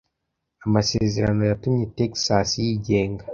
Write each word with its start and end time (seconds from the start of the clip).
Amasezerano 0.65 1.41
yatumye 1.49 1.83
Texas 1.97 2.49
yigenga. 2.63 3.23